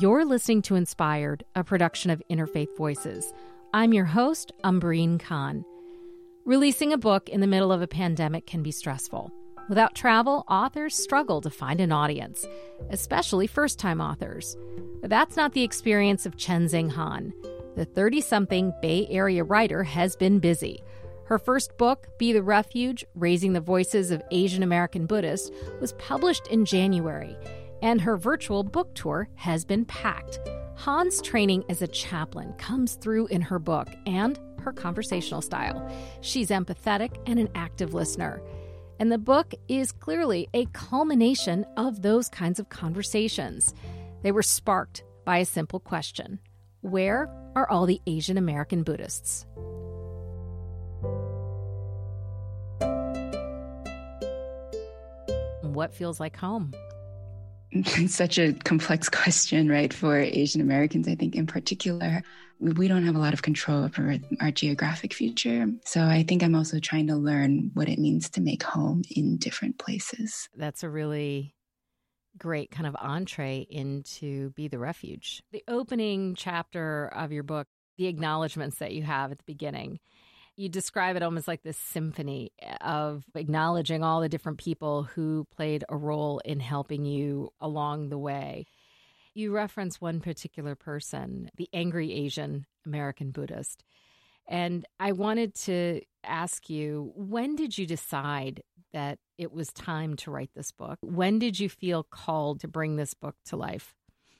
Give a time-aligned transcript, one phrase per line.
[0.00, 3.32] You're listening to Inspired, a production of Interfaith Voices.
[3.72, 5.64] I'm your host, Umbreen Khan.
[6.44, 9.32] Releasing a book in the middle of a pandemic can be stressful.
[9.68, 12.44] Without travel, authors struggle to find an audience,
[12.90, 14.56] especially first time authors.
[15.00, 17.32] But that's not the experience of Chenxing Han.
[17.76, 20.82] The 30 something Bay Area writer has been busy.
[21.26, 26.48] Her first book, Be the Refuge Raising the Voices of Asian American Buddhists, was published
[26.48, 27.36] in January
[27.84, 30.40] and her virtual book tour has been packed.
[30.74, 35.86] Han's training as a chaplain comes through in her book and her conversational style.
[36.22, 38.42] She's empathetic and an active listener.
[38.98, 43.74] And the book is clearly a culmination of those kinds of conversations.
[44.22, 46.40] They were sparked by a simple question
[46.80, 49.44] Where are all the Asian American Buddhists?
[55.60, 56.72] What feels like home?
[58.06, 59.92] such a complex question, right?
[59.92, 62.22] For Asian Americans, I think in particular,
[62.60, 65.66] we don't have a lot of control over our geographic future.
[65.84, 69.36] So I think I'm also trying to learn what it means to make home in
[69.36, 70.48] different places.
[70.56, 71.54] That's a really
[72.38, 75.42] great kind of entree into Be the Refuge.
[75.52, 77.66] The opening chapter of your book,
[77.96, 79.98] the acknowledgments that you have at the beginning
[80.56, 85.46] you describe it almost like this symphony eh, of acknowledging all the different people who
[85.54, 88.66] played a role in helping you along the way.
[89.34, 93.82] You reference one particular person, the angry Asian American Buddhist.
[94.46, 100.30] And I wanted to ask you when did you decide that it was time to
[100.30, 100.98] write this book?
[101.02, 103.94] When did you feel called to bring this book to life?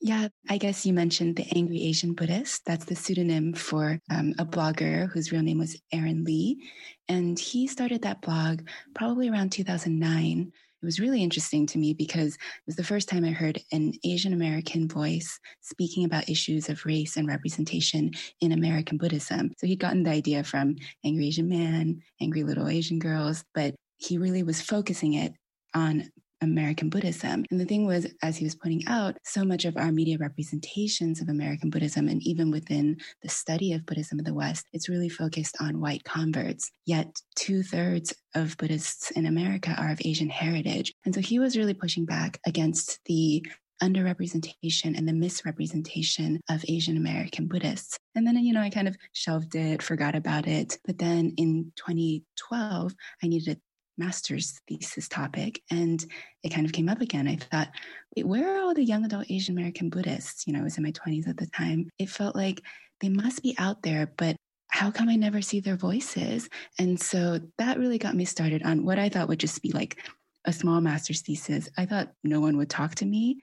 [0.00, 2.64] Yeah, I guess you mentioned the Angry Asian Buddhist.
[2.64, 6.62] That's the pseudonym for um, a blogger whose real name was Aaron Lee.
[7.08, 8.62] And he started that blog
[8.94, 10.52] probably around 2009.
[10.80, 13.92] It was really interesting to me because it was the first time I heard an
[14.04, 19.50] Asian American voice speaking about issues of race and representation in American Buddhism.
[19.58, 24.18] So he'd gotten the idea from Angry Asian Man, Angry Little Asian Girls, but he
[24.18, 25.32] really was focusing it
[25.74, 26.08] on
[26.40, 27.44] American Buddhism.
[27.50, 31.20] And the thing was, as he was pointing out, so much of our media representations
[31.20, 35.08] of American Buddhism and even within the study of Buddhism in the West, it's really
[35.08, 36.70] focused on white converts.
[36.86, 40.92] Yet two thirds of Buddhists in America are of Asian heritage.
[41.04, 43.44] And so he was really pushing back against the
[43.82, 47.98] underrepresentation and the misrepresentation of Asian American Buddhists.
[48.14, 50.78] And then, you know, I kind of shelved it, forgot about it.
[50.84, 53.60] But then in 2012, I needed
[53.98, 56.04] master's thesis topic and
[56.42, 57.28] it kind of came up again.
[57.28, 57.68] I thought,
[58.16, 60.46] wait, where are all the young adult Asian American Buddhists?
[60.46, 61.88] You know, I was in my 20s at the time.
[61.98, 62.62] It felt like
[63.00, 64.36] they must be out there, but
[64.68, 66.48] how come I never see their voices?
[66.78, 69.98] And so that really got me started on what I thought would just be like
[70.44, 71.68] a small master's thesis.
[71.76, 73.42] I thought no one would talk to me.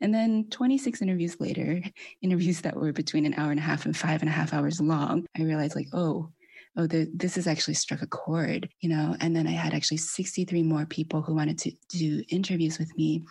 [0.00, 1.82] And then 26 interviews later,
[2.22, 4.80] interviews that were between an hour and a half and five and a half hours
[4.80, 6.30] long, I realized like, oh,
[6.76, 9.16] oh, this has actually struck a chord, you know?
[9.20, 13.24] And then I had actually 63 more people who wanted to do interviews with me.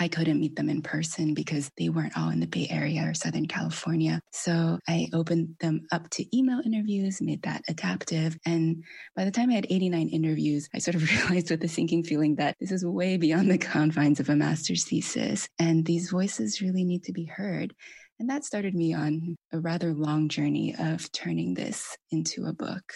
[0.00, 3.14] I couldn't meet them in person because they weren't all in the Bay Area or
[3.14, 4.20] Southern California.
[4.32, 8.38] So I opened them up to email interviews, made that adaptive.
[8.46, 12.04] And by the time I had 89 interviews, I sort of realized with a sinking
[12.04, 15.48] feeling that this is way beyond the confines of a master's thesis.
[15.58, 17.74] And these voices really need to be heard.
[18.18, 22.92] And that started me on a rather long journey of turning this into a book.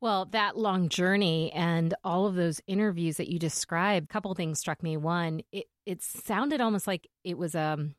[0.00, 4.58] Well, that long journey and all of those interviews that you described, a couple things
[4.58, 4.96] struck me.
[4.96, 7.94] One, it, it sounded almost like it was a um,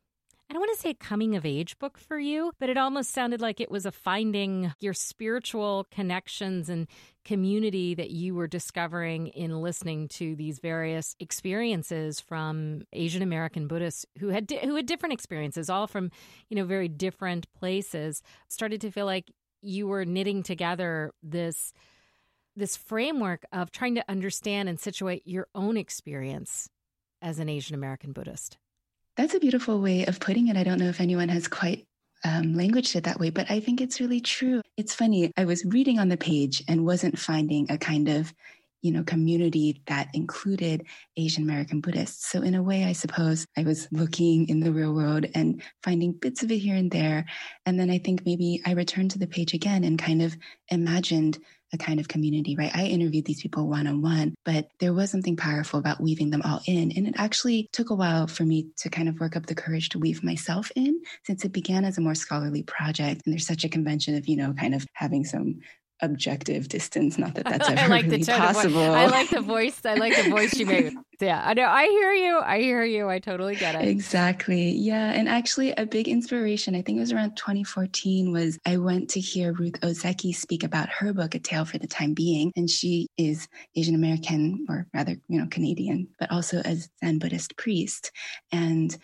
[0.48, 3.10] I don't want to say a coming of age book for you, but it almost
[3.10, 6.86] sounded like it was a finding your spiritual connections and
[7.24, 14.06] community that you were discovering in listening to these various experiences from Asian American Buddhists
[14.20, 16.12] who had di- who had different experiences, all from
[16.48, 18.22] you know very different places.
[18.48, 19.32] Started to feel like
[19.62, 21.72] you were knitting together this
[22.54, 26.70] this framework of trying to understand and situate your own experience
[27.20, 28.58] as an Asian American Buddhist.
[29.16, 30.56] That's a beautiful way of putting it.
[30.56, 31.86] I don't know if anyone has quite
[32.24, 34.60] um, languaged it that way, but I think it's really true.
[34.76, 35.32] It's funny.
[35.36, 38.32] I was reading on the page and wasn't finding a kind of
[38.82, 40.86] you know, community that included
[41.16, 42.30] Asian American Buddhists.
[42.30, 46.12] So in a way, I suppose I was looking in the real world and finding
[46.12, 47.24] bits of it here and there.
[47.64, 50.36] And then I think maybe I returned to the page again and kind of
[50.68, 51.38] imagined
[51.72, 52.74] a kind of community, right?
[52.74, 56.42] I interviewed these people one on one, but there was something powerful about weaving them
[56.42, 56.92] all in.
[56.96, 59.88] And it actually took a while for me to kind of work up the courage
[59.90, 63.22] to weave myself in since it began as a more scholarly project.
[63.24, 65.60] And there's such a convention of, you know, kind of having some
[66.02, 67.18] objective distance.
[67.18, 68.80] Not that that's ever like really possible.
[68.80, 69.80] I like the voice.
[69.84, 70.94] I like the voice you made.
[71.18, 71.64] Yeah, I know.
[71.64, 72.40] I hear you.
[72.40, 73.08] I hear you.
[73.08, 73.88] I totally get it.
[73.88, 74.72] Exactly.
[74.72, 75.12] Yeah.
[75.12, 79.20] And actually, a big inspiration, I think it was around 2014, was I went to
[79.20, 82.52] hear Ruth Ozeki speak about her book, A Tale for the Time Being.
[82.54, 87.56] And she is Asian American, or rather, you know, Canadian, but also a Zen Buddhist
[87.56, 88.12] priest.
[88.52, 88.94] And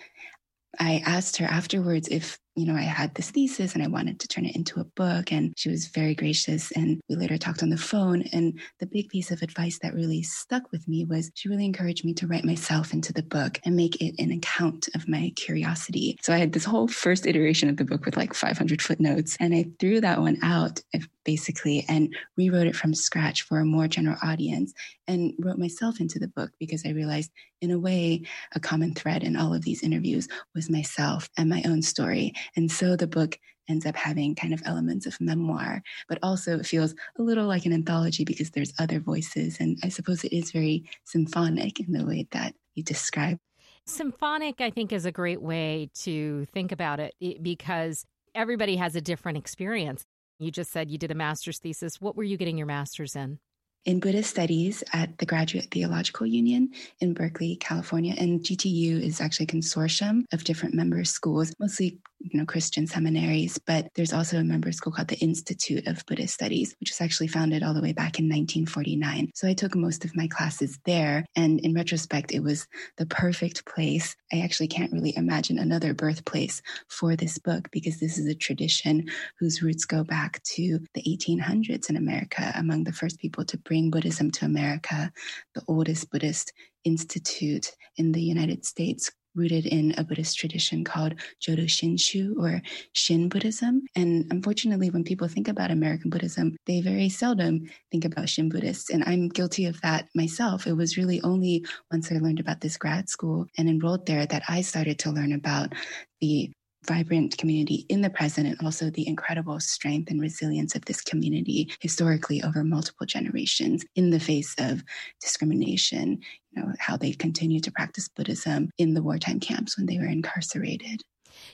[0.78, 4.28] I asked her afterwards if you know, I had this thesis and I wanted to
[4.28, 5.32] turn it into a book.
[5.32, 6.70] And she was very gracious.
[6.72, 8.22] And we later talked on the phone.
[8.32, 12.04] And the big piece of advice that really stuck with me was she really encouraged
[12.04, 16.18] me to write myself into the book and make it an account of my curiosity.
[16.22, 19.36] So I had this whole first iteration of the book with like 500 footnotes.
[19.40, 20.80] And I threw that one out
[21.24, 24.72] basically and rewrote it from scratch for a more general audience
[25.06, 28.22] and wrote myself into the book because I realized, in a way,
[28.54, 32.32] a common thread in all of these interviews was myself and my own story.
[32.56, 36.66] And so the book ends up having kind of elements of memoir, but also it
[36.66, 39.58] feels a little like an anthology because there's other voices.
[39.60, 43.38] And I suppose it is very symphonic in the way that you describe.
[43.86, 48.04] Symphonic, I think, is a great way to think about it because
[48.34, 50.04] everybody has a different experience.
[50.38, 52.00] You just said you did a master's thesis.
[52.00, 53.38] What were you getting your master's in?
[53.84, 58.14] in Buddhist studies at the Graduate Theological Union in Berkeley, California.
[58.16, 63.58] And GTU is actually a consortium of different member schools, mostly you know Christian seminaries,
[63.58, 67.28] but there's also a member school called the Institute of Buddhist Studies, which was actually
[67.28, 69.30] founded all the way back in 1949.
[69.34, 72.66] So I took most of my classes there, and in retrospect, it was
[72.96, 74.16] the perfect place.
[74.32, 79.06] I actually can't really imagine another birthplace for this book because this is a tradition
[79.38, 83.90] whose roots go back to the 1800s in America, among the first people to bring
[83.90, 85.12] Buddhism to America,
[85.54, 86.52] the oldest Buddhist
[86.84, 92.62] institute in the United States rooted in a Buddhist tradition called Jodo Shinshu or
[92.92, 93.82] Shin Buddhism.
[93.96, 98.90] And unfortunately, when people think about American Buddhism, they very seldom think about Shin Buddhists.
[98.90, 100.66] And I'm guilty of that myself.
[100.66, 104.42] It was really only once I learned about this grad school and enrolled there that
[104.48, 105.72] I started to learn about
[106.20, 106.50] the
[106.86, 111.72] vibrant community in the present and also the incredible strength and resilience of this community
[111.80, 114.82] historically over multiple generations in the face of
[115.20, 116.20] discrimination
[116.50, 120.06] you know how they continued to practice buddhism in the wartime camps when they were
[120.06, 121.02] incarcerated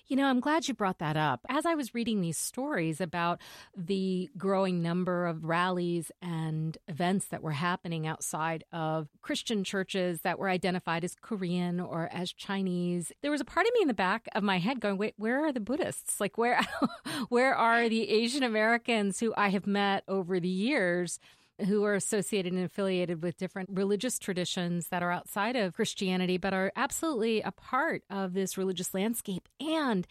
[0.08, 1.40] you know, I'm glad you brought that up.
[1.50, 3.40] As I was reading these stories about
[3.76, 10.38] the growing number of rallies and events that were happening outside of Christian churches that
[10.38, 13.94] were identified as Korean or as Chinese, there was a part of me in the
[13.94, 16.20] back of my head going, wait, where are the Buddhists?
[16.20, 16.66] Like, where,
[17.28, 21.20] where are the Asian Americans who I have met over the years?
[21.66, 26.55] Who are associated and affiliated with different religious traditions that are outside of Christianity, but
[26.55, 30.06] are absolutely a part of this religious landscape and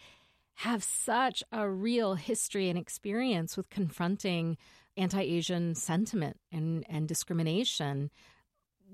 [0.56, 4.56] have such a real history and experience with confronting
[4.96, 8.10] anti Asian sentiment and, and discrimination,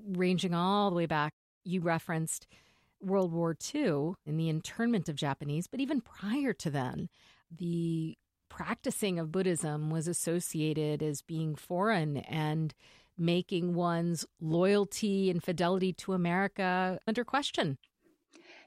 [0.07, 1.33] ranging all the way back.
[1.65, 2.47] You referenced
[3.01, 7.09] World War II and the internment of Japanese, but even prior to then,
[7.51, 8.17] the
[8.57, 12.73] practicing of Buddhism was associated as being foreign and
[13.19, 17.79] making one's loyalty and fidelity to America under question.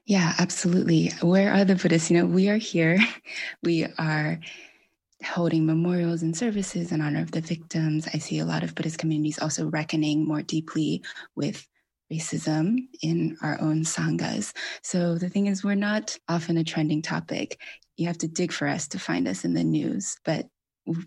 [0.04, 1.12] Yeah, absolutely.
[1.22, 2.10] Where are the Buddhists?
[2.10, 2.98] You know, we are here.
[3.62, 4.40] We are
[5.24, 8.06] holding memorials and services in honor of the victims.
[8.12, 11.02] I see a lot of Buddhist communities also reckoning more deeply
[11.34, 11.66] with
[12.12, 14.52] racism in our own sanghas.
[14.82, 17.58] So the thing is, we're not often a trending topic
[17.98, 20.46] you have to dig for us to find us in the news, but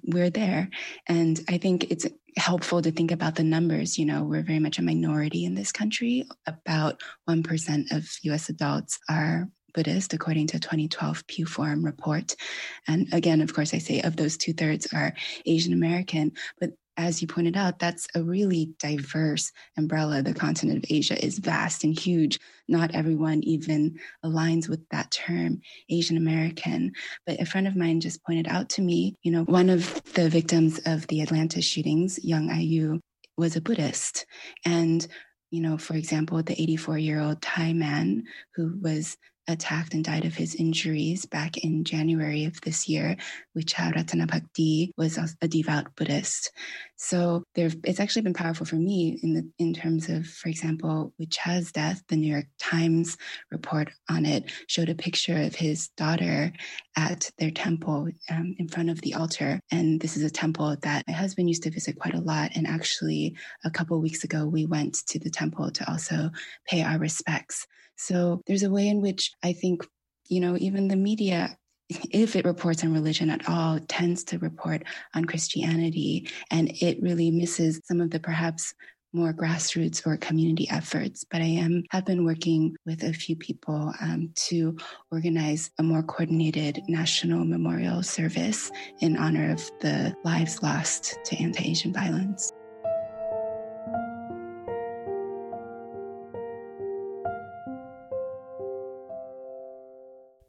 [0.03, 0.69] we're there.
[1.07, 2.05] And I think it's
[2.37, 3.97] helpful to think about the numbers.
[3.97, 6.27] You know, we're very much a minority in this country.
[6.45, 12.35] About 1% of US adults are Buddhist, according to a 2012 Pew Forum report.
[12.87, 15.13] And again, of course, I say of those two thirds are
[15.45, 16.71] Asian American, but
[17.01, 20.21] as you pointed out, that's a really diverse umbrella.
[20.21, 22.39] The continent of Asia is vast and huge.
[22.67, 26.93] Not everyone even aligns with that term, Asian American.
[27.25, 30.29] But a friend of mine just pointed out to me, you know, one of the
[30.29, 32.99] victims of the Atlanta shootings, Yong Ae Yue,
[33.37, 34.25] was a Buddhist.
[34.65, 35.05] And
[35.51, 38.23] you know, for example, the 84 year old Thai man
[38.55, 39.17] who was
[39.47, 43.17] attacked and died of his injuries back in January of this year,
[43.57, 46.51] Wicha Ratanabhakdi was a devout Buddhist.
[47.03, 51.11] So there, it's actually been powerful for me in the in terms of, for example,
[51.19, 52.03] Wicha's death.
[52.07, 53.17] The New York Times
[53.49, 56.53] report on it showed a picture of his daughter
[56.95, 61.03] at their temple um, in front of the altar, and this is a temple that
[61.07, 62.51] my husband used to visit quite a lot.
[62.53, 66.29] And actually, a couple weeks ago, we went to the temple to also
[66.67, 67.65] pay our respects.
[67.95, 69.87] So there's a way in which I think,
[70.29, 71.57] you know, even the media
[72.11, 74.83] if it reports on religion at all, tends to report
[75.13, 76.29] on Christianity.
[76.49, 78.73] And it really misses some of the perhaps
[79.13, 83.93] more grassroots or community efforts, but I am have been working with a few people
[83.99, 84.77] um, to
[85.11, 91.93] organize a more coordinated national memorial service in honor of the lives lost to anti-Asian
[91.93, 92.53] violence.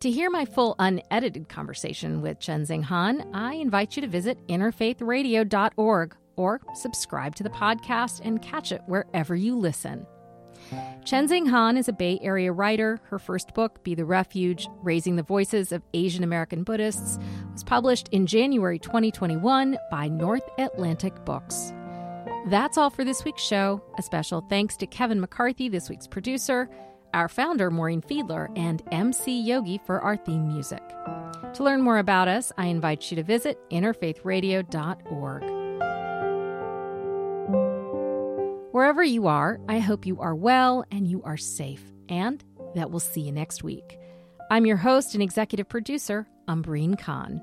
[0.02, 6.16] To hear my full unedited conversation with Chenxing Han, I invite you to visit interfaithradio.org
[6.35, 10.04] or subscribe to the podcast and catch it wherever you listen.
[11.04, 12.99] Chenxing Han is a Bay Area writer.
[13.04, 17.21] Her first book, Be the Refuge Raising the Voices of Asian American Buddhists,
[17.52, 21.73] was published in January 2021 by North Atlantic Books.
[22.49, 23.80] That's all for this week's show.
[23.99, 26.68] A special thanks to Kevin McCarthy, this week's producer,
[27.14, 30.83] our founder, Maureen Fiedler, and MC Yogi for our theme music.
[31.54, 35.42] To learn more about us, I invite you to visit interfaithradio.org.
[38.73, 42.42] Wherever you are, I hope you are well and you are safe, and
[42.75, 43.99] that we'll see you next week.
[44.50, 47.40] I'm your host and executive producer, Umbreen Khan.